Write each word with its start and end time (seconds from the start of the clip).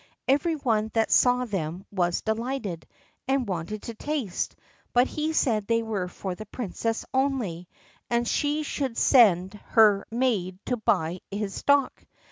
Every 0.27 0.55
one 0.55 0.89
that 0.95 1.11
saw 1.11 1.45
them 1.45 1.85
was 1.91 2.23
delighted, 2.23 2.87
and 3.27 3.47
wanted 3.47 3.83
to 3.83 3.93
taste; 3.93 4.55
but 4.93 5.05
he 5.07 5.31
said 5.31 5.67
they 5.67 5.83
were 5.83 6.07
for 6.07 6.33
the 6.33 6.47
princess 6.47 7.05
only; 7.13 7.69
and 8.09 8.27
she 8.27 8.63
soon 8.63 8.95
sent 8.95 9.53
her 9.53 10.07
maid 10.09 10.57
to 10.65 10.77
buy 10.77 11.19
his 11.29 11.53
stock. 11.53 12.03